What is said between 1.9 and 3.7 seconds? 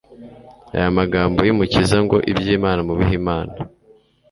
ngo «iby'Imana mubihe Imana»,